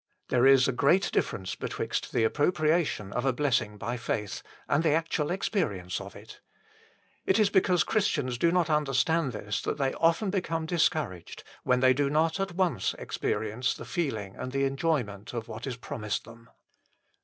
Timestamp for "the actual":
4.81-5.29